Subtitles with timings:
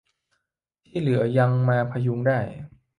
[0.87, 2.39] ที่เหลือยังมาพยุงได้